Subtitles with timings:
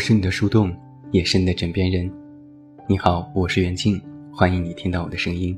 [0.00, 0.74] 我是你的树洞，
[1.10, 2.10] 也是你的枕边人。
[2.88, 4.00] 你好，我是袁静，
[4.32, 5.54] 欢迎你听到我的声音。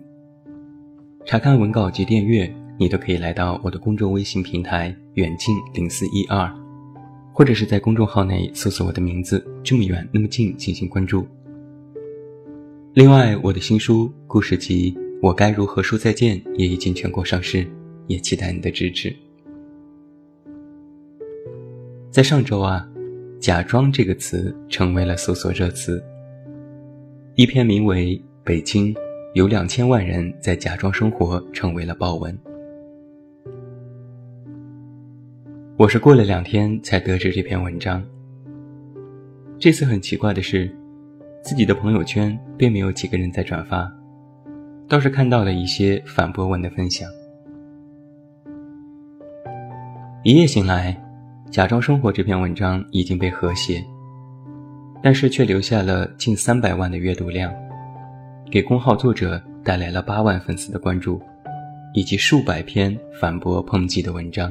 [1.25, 6.53] 查看文稿及订阅，你都可以来到我的公众微信平台“远近零四一二”，
[7.33, 11.25] 或者是在公众号内搜索我的名字“这么远那么近”进行关注。
[12.95, 17.65] 另外，我的新书故事集《我该如何说再见》也已经全国上市，
[18.09, 19.15] 也期待你的支持。
[22.11, 22.89] 在上周啊
[23.43, 26.01] ，“假装”这个词成为了搜索热词。
[27.35, 28.95] 一篇名为《北京
[29.35, 32.39] 有两千万人在假装生活》成为了爆文。
[35.77, 38.01] 我是过了两天才得知这篇文章。
[39.59, 40.73] 这次很奇怪的是，
[41.43, 43.93] 自己的朋友圈并没有几个人在转发，
[44.87, 47.09] 倒是看到了一些反驳文的分享。
[50.23, 51.02] 一夜醒来。
[51.53, 53.85] 假装生活这篇文章已经被和谐，
[55.03, 57.53] 但是却留下了近三百万的阅读量，
[58.51, 61.21] 给公号作者带来了八万粉丝的关注，
[61.93, 64.51] 以及数百篇反驳抨击的文章。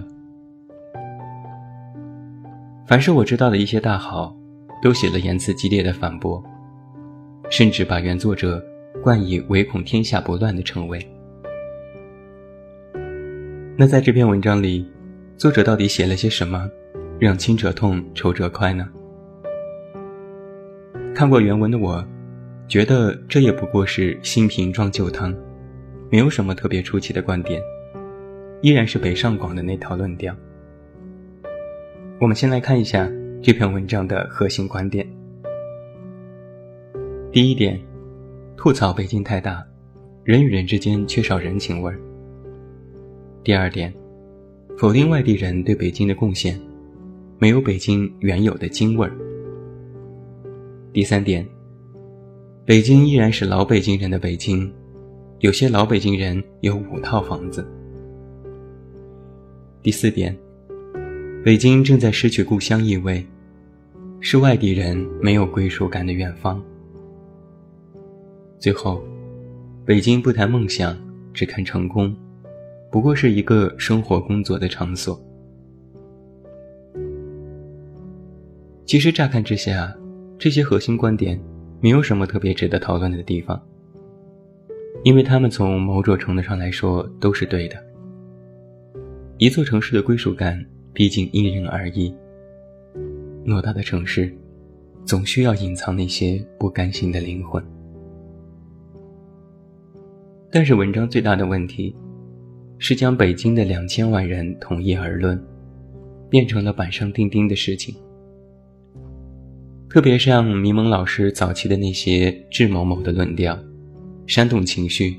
[2.85, 4.37] 凡是我知道的一些大号，
[4.79, 6.43] 都写了言辞激烈的反驳，
[7.49, 8.63] 甚至把原作者
[9.01, 11.03] 冠以唯恐天下不乱的称谓。
[13.75, 14.87] 那在这篇文章里，
[15.35, 16.69] 作者到底写了些什么？
[17.21, 18.89] 让亲者痛，仇者快呢？
[21.13, 22.03] 看过原文的我，
[22.67, 25.31] 觉得这也不过是新瓶装旧汤，
[26.09, 27.61] 没有什么特别出奇的观点，
[28.63, 30.35] 依然是北上广的那套论调。
[32.19, 33.07] 我们先来看一下
[33.39, 35.07] 这篇文章的核心观点。
[37.31, 37.79] 第一点，
[38.57, 39.63] 吐槽北京太大，
[40.23, 41.99] 人与人之间缺少人情味儿。
[43.43, 43.93] 第二点，
[44.75, 46.59] 否定外地人对北京的贡献。
[47.41, 49.17] 没有北京原有的京味儿。
[50.93, 51.43] 第三点，
[52.65, 54.71] 北京依然是老北京人的北京，
[55.39, 57.67] 有些老北京人有五套房子。
[59.81, 60.37] 第四点，
[61.43, 63.25] 北京正在失去故乡意味，
[64.19, 66.63] 是外地人没有归属感的远方。
[68.59, 69.03] 最后，
[69.83, 70.95] 北京不谈梦想，
[71.33, 72.15] 只看成功，
[72.91, 75.19] 不过是一个生活工作的场所。
[78.91, 79.95] 其实乍看之下，
[80.37, 81.41] 这些核心观点
[81.79, 83.57] 没有什么特别值得讨论的地方，
[85.05, 87.77] 因为他们从某种程度上来说都是对的。
[89.37, 92.13] 一座城市的归属感毕竟因人而异，
[93.45, 94.29] 偌大的城市，
[95.05, 97.63] 总需要隐藏那些不甘心的灵魂。
[100.51, 101.95] 但是文章最大的问题，
[102.77, 105.41] 是将北京的两千万人统一而论，
[106.29, 107.95] 变成了板上钉钉的事情。
[109.93, 113.59] 特别像迷蒙老师早期的那些智某某的论调，
[114.25, 115.17] 煽动情绪，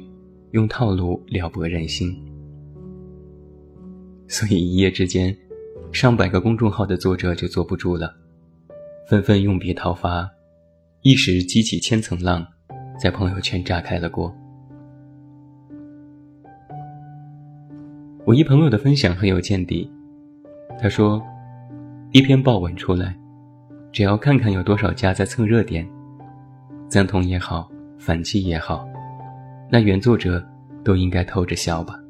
[0.53, 2.11] 用套路撩拨人心。
[4.27, 5.37] 所以一夜之间，
[5.93, 8.17] 上百个公众号的作者就坐不住了，
[9.07, 10.27] 纷纷用笔讨伐，
[11.03, 12.43] 一时激起千层浪，
[12.99, 14.35] 在朋友圈炸开了锅。
[18.25, 19.91] 我一朋友的分享很有见地，
[20.81, 21.23] 他说，
[22.13, 23.15] 一篇爆文出来。
[23.93, 25.87] 只要看看有多少家在蹭热点，
[26.89, 28.89] 赞同也好，反击也好，
[29.71, 30.43] 那原作者
[30.83, 32.01] 都应该偷着笑吧。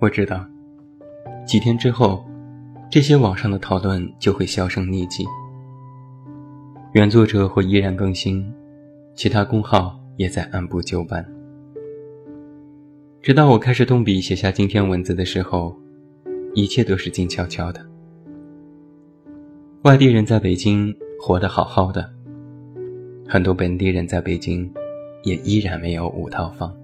[0.00, 0.42] 我知道，
[1.46, 2.24] 几天之后，
[2.90, 5.26] 这些网上的讨论就会销声匿迹，
[6.92, 8.50] 原作者会依然更新，
[9.14, 11.22] 其他公号也在按部就班。
[13.20, 15.76] 直到我开始动笔写下今天文字的时候，
[16.54, 17.84] 一切都是静悄悄的。
[19.82, 22.10] 外地人在北京活得好好的，
[23.28, 24.68] 很多本地人在北京
[25.22, 26.76] 也依然没有五套房。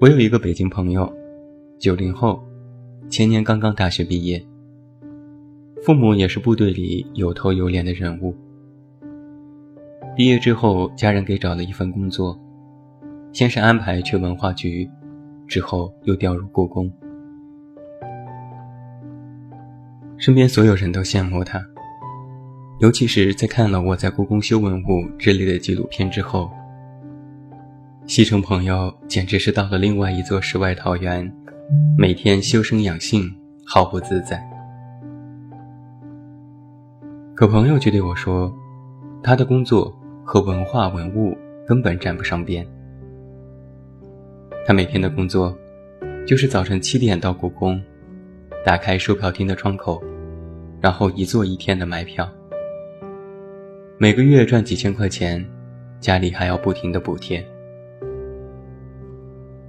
[0.00, 1.12] 我有一个北京朋友，
[1.80, 2.40] 九零后，
[3.08, 4.40] 前年刚刚大学毕业，
[5.82, 8.32] 父母也是部队里有头有脸的人物。
[10.14, 12.38] 毕业之后，家人给找了一份工作，
[13.32, 14.88] 先是安排去文化局，
[15.48, 16.88] 之后又调入故宫。
[20.24, 21.62] 身边所有人都羡慕他，
[22.78, 26.50] 尤其是在看了我在故宫修文物之类的纪录片之后，
[28.06, 31.30] 西城朋友简直是到了另外一座世外桃源，
[31.98, 33.30] 每天修身养性，
[33.66, 34.42] 毫不自在。
[37.34, 38.50] 可朋友却对我说，
[39.22, 39.94] 他的工作
[40.24, 41.36] 和文化文物
[41.68, 42.66] 根本沾不上边。
[44.66, 45.54] 他每天的工作，
[46.26, 47.78] 就是早晨七点到故宫，
[48.64, 50.02] 打开售票厅的窗口，
[50.84, 52.30] 然后一坐一天的买票。
[53.96, 55.42] 每个月赚几千块钱，
[55.98, 57.42] 家里还要不停的补贴。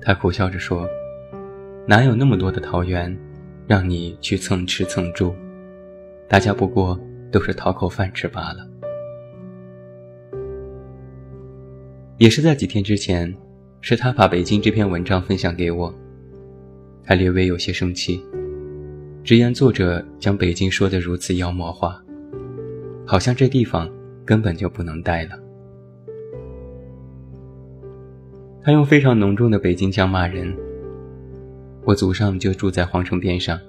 [0.01, 0.85] 他苦笑着说
[1.87, 3.17] ：“哪有那么多的桃园，
[3.65, 5.33] 让你去蹭吃蹭住？
[6.27, 6.99] 大家不过
[7.31, 8.67] 都是讨口饭吃罢了。”
[12.19, 13.33] 也是在几天之前，
[13.79, 15.95] 是他把北京这篇文章分享给我。
[17.05, 18.21] 他略微有些生气，
[19.25, 21.99] 直言作者将北京说得如此妖魔化，
[23.07, 23.89] 好像这地方
[24.23, 25.31] 根本就不能待了。
[28.61, 30.55] 他用非常浓重的北京腔骂人。
[31.85, 33.59] 我祖上就住在皇城边上，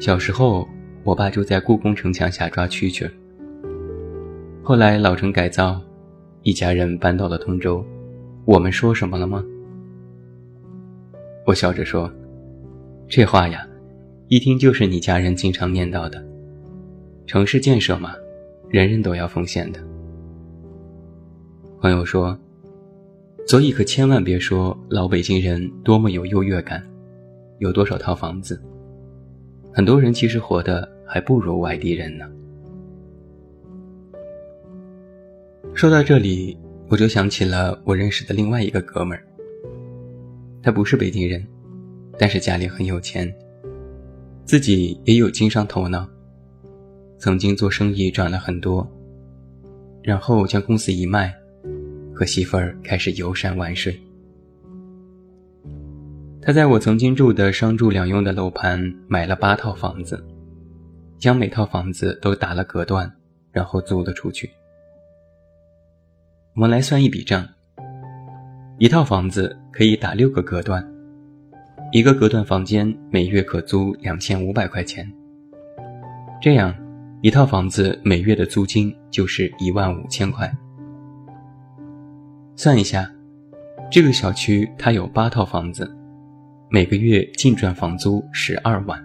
[0.00, 0.66] 小时候
[1.04, 3.10] 我爸就在故宫城墙下抓蛐蛐。
[4.62, 5.78] 后来老城改造。
[6.42, 7.84] 一家人搬到了通州，
[8.44, 9.44] 我们说什么了吗？
[11.44, 12.08] 我笑着说
[13.08, 13.66] ：“这话呀，
[14.28, 16.24] 一听就是你家人经常念叨的。
[17.26, 18.14] 城市建设嘛，
[18.68, 19.78] 人人都要奉献的。”
[21.80, 22.36] 朋友说
[23.46, 26.84] ：“所以可千万别说老北京人多么有优越感，
[27.58, 28.60] 有多少套房子，
[29.72, 32.26] 很多人其实活的还不如外地人呢。”
[35.72, 36.58] 说到这里，
[36.88, 39.22] 我就想起了我认识的另外一个哥们儿。
[40.62, 41.46] 他不是北京人，
[42.18, 43.32] 但是家里很有钱，
[44.46, 46.08] 自己也有经商头脑，
[47.18, 48.88] 曾经做生意赚了很多，
[50.04, 51.34] 然后将公司一卖，
[52.14, 54.00] 和媳妇儿开始游山玩水。
[56.40, 60.24] 他在我曾经住的商住两用的楼盘买了八套房子，
[61.18, 63.12] 将每套房子都打了隔断，
[63.50, 64.48] 然后租了出去。
[66.54, 67.44] 我们来算一笔账。
[68.78, 70.86] 一套房子可以打六个隔断，
[71.92, 75.10] 一个隔断房间每月可租两千五百块钱。
[76.42, 76.74] 这样，
[77.22, 80.52] 一套房子每月的租金就是一万五千块。
[82.56, 83.08] 算一下，
[83.90, 85.88] 这个小区它有八套房子，
[86.68, 89.02] 每个月净赚房租十二万。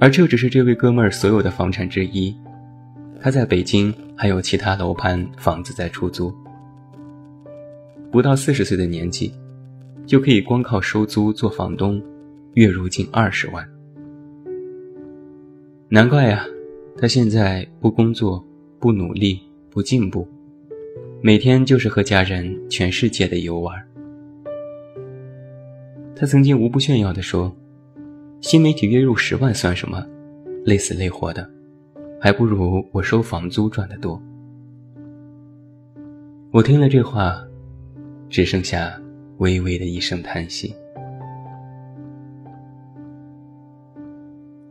[0.00, 2.34] 而这只是这位哥们儿所有的房产之一。
[3.20, 6.34] 他在北京还有其他楼盘房子在出租，
[8.10, 9.32] 不到四十岁的年纪，
[10.06, 12.02] 就可以光靠收租做房东，
[12.54, 13.68] 月入近二十万。
[15.88, 16.44] 难怪呀，
[16.96, 18.44] 他现在不工作、
[18.78, 19.40] 不努力、
[19.70, 20.26] 不进步，
[21.22, 23.74] 每天就是和家人全世界的游玩。
[26.16, 27.54] 他曾经无不炫耀地说
[28.40, 30.04] ：“新媒体月入十万算什么？
[30.64, 31.48] 累死累活的。”
[32.20, 34.18] 还不如我收房租赚得多。
[36.50, 37.36] 我听了这话，
[38.30, 38.98] 只剩下
[39.38, 40.74] 微微的一声叹息。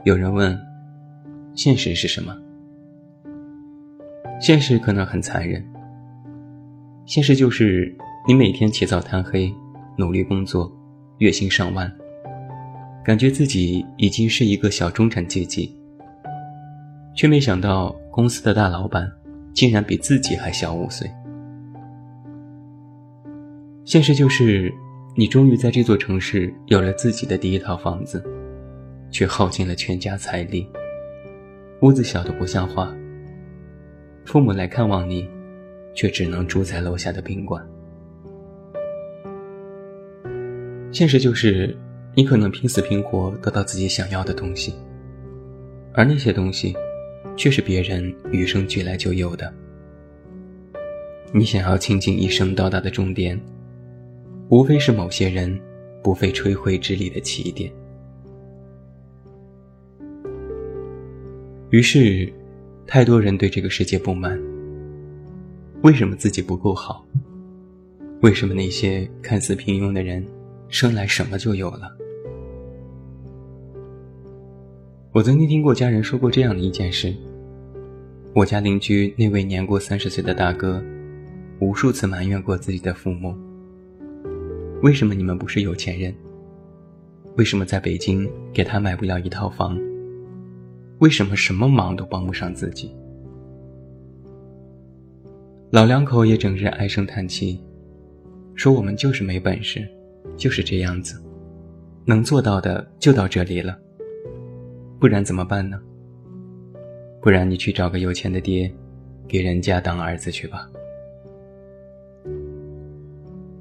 [0.04, 0.58] 有人问：
[1.56, 2.36] 现实是什么？
[4.40, 5.64] 现实可能很残忍。
[7.06, 7.96] 现实就是
[8.28, 9.54] 你每天起早贪黑，
[9.98, 10.72] 努力工作，
[11.20, 11.92] 月薪上万，
[13.04, 15.74] 感觉自己已经是一个小中产阶级。
[17.16, 19.10] 却没想到，公司的大老板
[19.54, 21.10] 竟然比自己还小五岁。
[23.86, 24.74] 现实就是，
[25.16, 28.24] 你终于在这座城市有了自己的第一套房子，
[29.12, 30.68] 却耗尽了全家财力，
[31.82, 32.96] 屋子小的不像话。
[34.26, 35.30] 父母来看望你，
[35.94, 37.62] 却只能住在楼下的宾馆。
[40.92, 41.76] 现实就是，
[42.16, 44.74] 你可能拼死拼活得到自己想要的东西，
[45.94, 46.76] 而那些东西。
[47.36, 49.52] 却是别人与生俱来就有的。
[51.32, 53.42] 你想要倾尽一生到达的终点，
[54.50, 55.60] 无非是某些人
[56.04, 57.72] 不费吹灰之力的起点。
[61.70, 62.32] 于是，
[62.86, 64.40] 太多人对这个世界不满。
[65.82, 67.06] 为什么自己不够好？
[68.22, 70.26] 为什么那些看似平庸的人，
[70.70, 71.92] 生来什么就有了？
[75.12, 77.14] 我曾经听过家人说过这样的一件事：
[78.34, 80.84] 我家邻居那位年过三十岁的大哥，
[81.60, 83.36] 无数次埋怨过自己的父母：
[84.84, 86.14] 为什么你们不是有钱人？
[87.38, 89.80] 为什么在北京给他买不了一套房？
[91.00, 92.94] 为什么什么忙都帮不上自己？
[95.72, 97.64] 老两口也整日唉声叹气，
[98.56, 99.88] 说我们就是没本事，
[100.36, 101.16] 就是这样子，
[102.04, 103.80] 能做到的就到这里了。
[105.00, 105.80] 不然怎么办呢？
[107.22, 108.70] 不然你去找个有钱的爹，
[109.30, 110.70] 给人家当儿子去吧。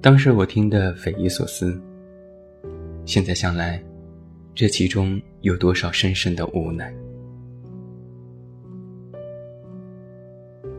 [0.02, 1.80] 当时我听得匪夷所思，
[3.06, 3.80] 现在想来，
[4.52, 6.92] 这其中有多少深深的无奈？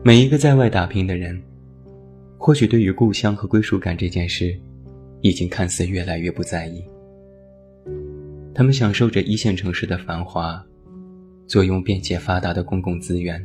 [0.02, 1.42] 每一个在外打拼的人，
[2.36, 4.54] 或许对于故乡和归属感这件事，
[5.22, 6.84] 已经看似越来越不在意。
[8.54, 10.62] 他们享受着一线城市的繁华，
[11.46, 13.42] 坐拥便捷发达的公共资源。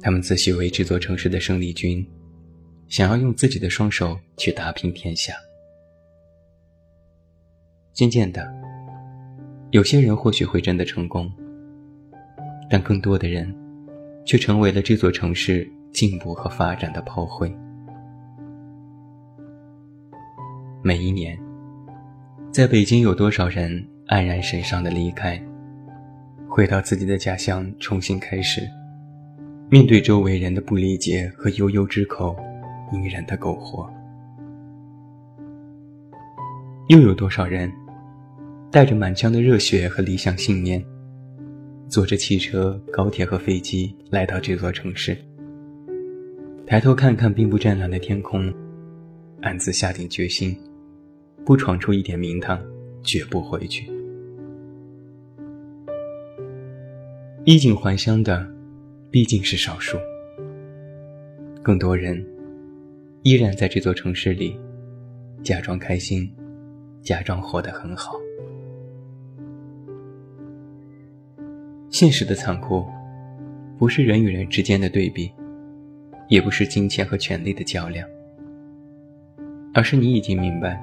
[0.00, 2.04] 他们自诩为这座城市的生力军，
[2.90, 5.32] 想要用自己的双手去打拼天下。
[7.94, 8.46] 渐渐的，
[9.70, 11.32] 有些人或许会真的成功，
[12.68, 13.56] 但更多的人。
[14.26, 17.52] 却成为了这座城市进步和发展的炮灰。
[20.84, 21.36] 每一年，
[22.52, 25.42] 在北京有多少人黯然神伤的离开，
[26.48, 28.60] 回到自己的家乡重新开始，
[29.68, 32.36] 面对周围人的不理解和悠悠之口，
[32.92, 33.88] 隐忍的苟活；
[36.88, 37.72] 又有多少人，
[38.70, 40.84] 带着满腔的热血和理想信念。
[41.88, 45.16] 坐着汽车、高铁和飞机来到这座城市，
[46.64, 48.52] 抬头看看并不湛蓝的天空，
[49.40, 50.56] 暗自下定决心，
[51.44, 52.60] 不闯出一点名堂，
[53.02, 53.90] 绝不回去。
[57.44, 58.46] 衣锦还乡的
[59.10, 59.96] 毕竟是少数，
[61.60, 62.24] 更多人
[63.22, 64.58] 依然在这座城市里，
[65.42, 66.34] 假装开心，
[67.02, 68.14] 假装活得很好。
[71.90, 72.82] 现实的残酷，
[73.76, 75.30] 不是人与人之间的对比，
[76.28, 78.08] 也不是金钱和权力的较量，
[79.74, 80.82] 而是你已经明白，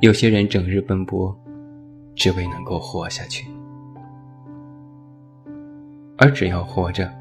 [0.00, 1.38] 有些人整日奔波，
[2.14, 3.46] 只为能够活下去，
[6.16, 7.12] 而只要活着，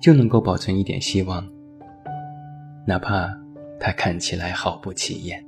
[0.00, 1.46] 就能够保存一点希望，
[2.88, 3.28] 哪怕
[3.78, 5.44] 他看起来毫不起眼。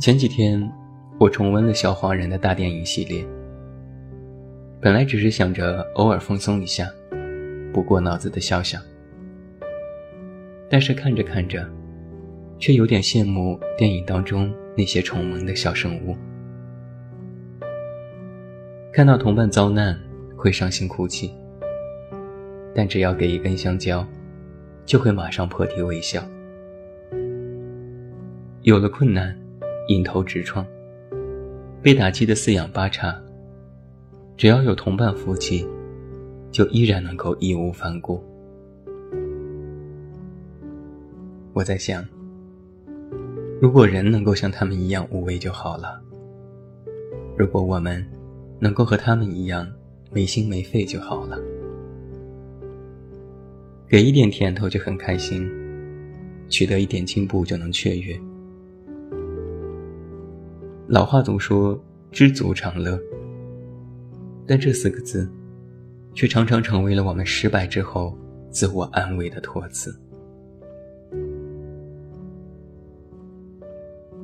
[0.00, 0.68] 前几天，
[1.20, 3.24] 我重温了《小黄人》的大电影系列。
[4.80, 6.84] 本来只是想着偶尔放松一下，
[7.72, 8.76] 不过脑子的笑笑。
[10.68, 11.64] 但是看着看着，
[12.58, 16.16] 却有点羡慕电影当中那些宠萌的小生物。
[18.92, 19.96] 看到同伴遭难，
[20.36, 21.32] 会伤心哭泣，
[22.74, 24.06] 但只要给一根香蕉，
[24.84, 26.22] 就会马上破涕为笑。
[28.62, 29.34] 有了困难。
[29.88, 30.66] 迎头直撞，
[31.82, 33.14] 被打击的四仰八叉，
[34.34, 35.68] 只要有同伴扶起，
[36.50, 38.18] 就依然能够义无反顾。
[41.52, 42.02] 我在想，
[43.60, 46.00] 如果人能够像他们一样无畏就好了；
[47.36, 48.02] 如果我们
[48.58, 49.70] 能够和他们一样
[50.10, 51.38] 没心没肺就好了。
[53.88, 55.48] 给一点甜头就很开心，
[56.48, 58.18] 取得一点进步就能雀跃。
[60.88, 62.98] 老话总说“知足常乐”，
[64.46, 65.30] 但这四个字，
[66.14, 68.16] 却常常成为了我们失败之后
[68.50, 69.94] 自我安慰的托词。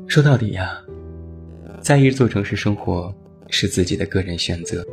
[0.07, 0.83] 说到底呀，
[1.81, 3.15] 在一座城市生活
[3.49, 4.85] 是自己的个人选择，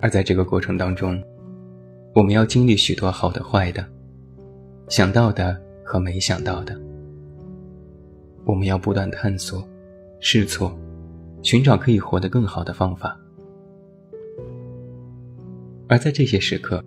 [0.00, 1.22] 而在这个过程当中，
[2.12, 3.86] 我们要经历许多好的、坏的，
[4.88, 6.76] 想到的和没想到的，
[8.44, 9.66] 我们要不断探索。
[10.18, 10.76] 试错，
[11.40, 13.18] 寻找可以活得更好的方法。
[15.88, 16.84] 而在这些时刻，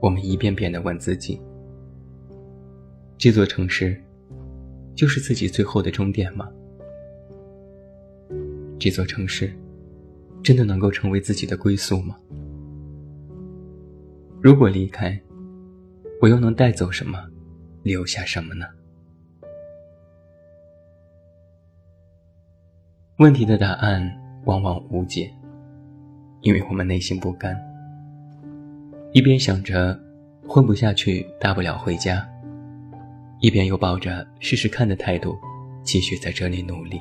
[0.00, 1.40] 我们一遍遍地问自己：
[3.16, 3.98] 这座城市
[4.94, 6.48] 就是自己最后的终点吗？
[8.78, 9.50] 这座城市
[10.42, 12.16] 真的能够成为自己的归宿吗？
[14.42, 15.16] 如果离开，
[16.20, 17.16] 我又能带走什么，
[17.84, 18.66] 留下什么呢？
[23.18, 24.02] 问题的答案
[24.44, 25.32] 往往无解，
[26.40, 27.56] 因为我们内心不甘。
[29.12, 29.96] 一边想着
[30.44, 32.28] 混不下去，大不了回家，
[33.38, 35.38] 一边又抱着试试看的态度，
[35.84, 37.00] 继续在这里努力。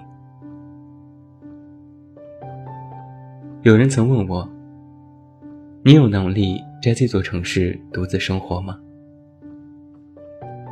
[3.63, 4.47] 有人曾问我
[5.83, 8.79] ：“你有能力在这座城市独自生活吗？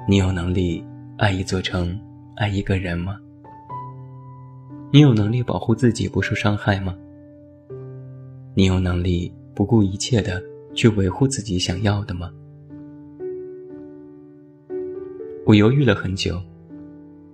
[0.07, 0.83] 你有能力
[1.19, 1.95] 爱一座城，
[2.35, 3.19] 爱一个人吗？”
[4.91, 6.97] 你有能力保护自己不受伤害吗？
[8.55, 10.41] 你有能力不顾一切的
[10.73, 12.33] 去维护自己想要的吗？
[15.45, 16.41] 我犹豫了很久，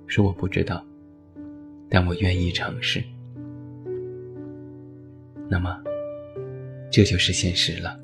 [0.06, 0.86] 说我不知道，
[1.88, 3.02] 但我愿意尝试。
[5.48, 5.82] 那么，
[6.92, 7.98] 这就是现实了。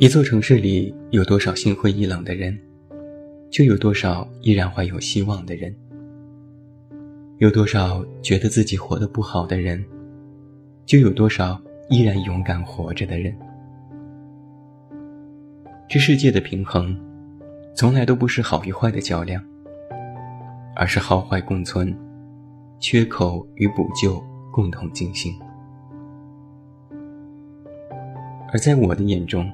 [0.00, 2.58] 一座城市里有多少心灰意冷的人，
[3.50, 5.70] 就有多少依然怀有希望的人；
[7.36, 9.84] 有多少觉得自己活得不好的人，
[10.86, 13.36] 就有多少依然勇敢活着的人。
[15.86, 16.98] 这世界的平衡，
[17.74, 19.44] 从来都不是好与坏的较量，
[20.74, 21.94] 而是好坏共存，
[22.78, 24.18] 缺口与补救
[24.50, 25.38] 共同进行。
[28.50, 29.52] 而在我的眼中，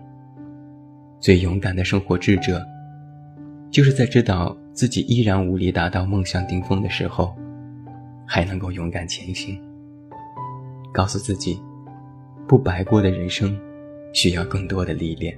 [1.18, 2.64] 最勇敢的生活智者，
[3.70, 7.34] 就是在知道自己依然无力达到梦想顶峰的时候，
[8.26, 9.58] 还能够勇敢前行。
[10.92, 11.60] 告诉自己，
[12.46, 13.58] 不白过的人生，
[14.12, 15.36] 需要更多的历练。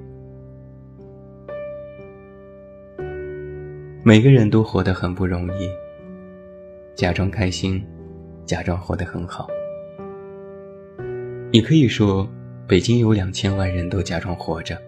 [4.03, 5.69] 每个人都活得很不容易，
[6.95, 7.85] 假装开心，
[8.45, 9.47] 假装活得很好。
[11.53, 12.29] 你可以说，
[12.67, 14.81] 北京有两千万人都假装活着。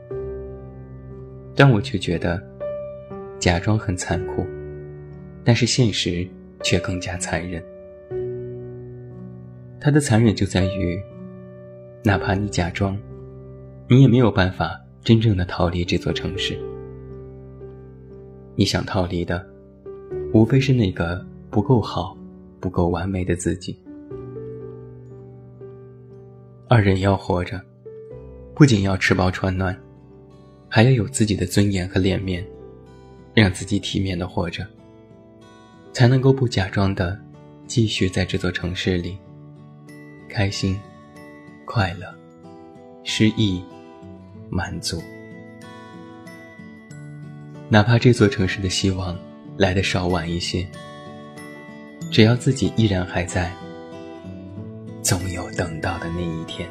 [1.55, 2.43] 但我却觉得，
[3.39, 4.47] 假装很残酷，
[5.45, 6.27] 但是现实
[6.63, 7.63] 却更加残忍。
[9.81, 11.03] 它的残忍就在于，
[12.05, 12.99] 哪怕你假装，
[13.89, 16.59] 你也没有办法真正的逃离这座城市。
[18.57, 19.47] 你想逃离的，
[20.35, 22.17] 无非是那个不够好、
[22.61, 23.79] 不够完美的自己。
[26.69, 27.61] 而人要活着，
[28.55, 29.75] 不仅要吃饱穿暖。
[30.73, 32.47] 还要有自己的尊严和脸面，
[33.35, 34.65] 让自己体面的活着，
[35.93, 37.21] 才能够不假装的
[37.67, 39.19] 继续在这座城市里
[40.29, 40.79] 开心、
[41.65, 42.07] 快乐、
[43.03, 43.61] 失意、
[44.49, 45.03] 满足。
[47.69, 49.19] 哪怕这座城市的希望
[49.57, 50.65] 来的稍晚一些，
[52.13, 53.53] 只要自己依然还在，
[55.03, 56.71] 总有等到的那一天。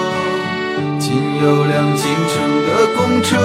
[1.11, 3.35] 仅有辆进城的公车，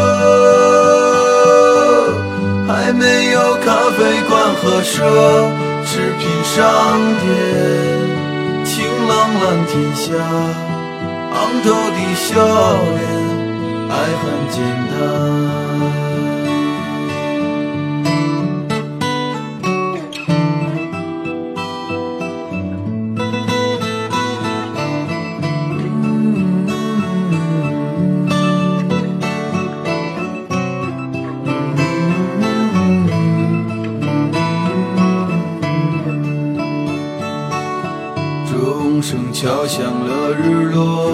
[2.68, 3.98] 还没有咖啡
[4.28, 4.94] 馆和奢
[5.84, 6.54] 侈品商
[7.20, 7.26] 店。
[8.64, 8.70] 晴
[9.08, 10.04] 朗蓝天下，
[11.34, 12.38] 昂头的笑
[12.94, 13.02] 脸，
[13.90, 14.56] 爱很简
[14.92, 16.05] 单。
[39.00, 41.06] 敲响了日落，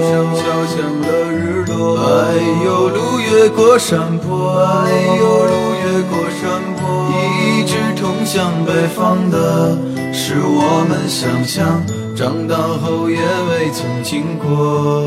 [0.00, 1.98] 钟敲响了日落。
[1.98, 6.40] 哎呦，路越过山坡，哎呦，路越过山
[6.76, 6.82] 坡。
[7.20, 9.76] 一直通向北方的，
[10.12, 11.84] 是我们想象，
[12.16, 15.06] 长大后也未曾经过。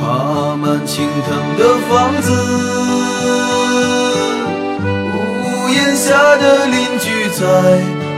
[0.00, 2.26] 爬满青藤的房子，
[5.12, 7.97] 屋檐下的邻居在。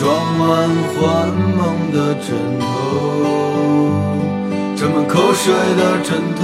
[0.00, 0.08] 装
[0.38, 0.48] 满
[0.94, 2.64] 幻梦的枕头，
[4.74, 6.40] 沾满口水的枕头。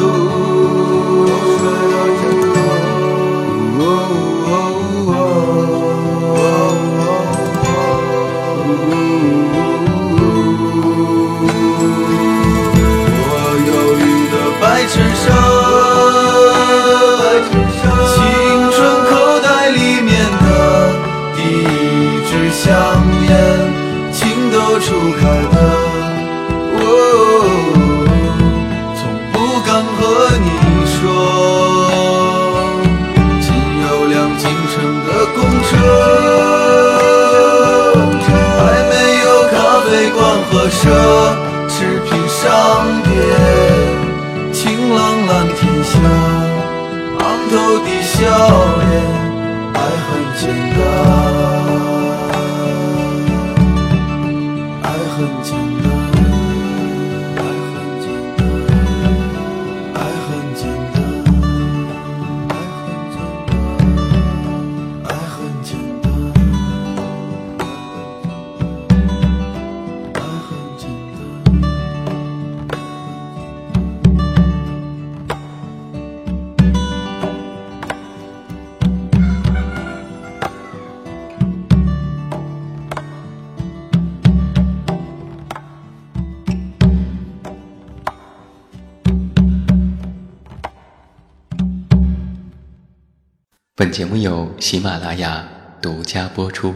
[93.86, 95.48] 本节目由喜马拉雅
[95.80, 96.74] 独家播出。